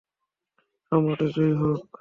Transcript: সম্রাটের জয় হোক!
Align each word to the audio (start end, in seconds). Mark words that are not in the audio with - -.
সম্রাটের 0.91 1.29
জয় 1.35 1.53
হোক! 1.59 1.79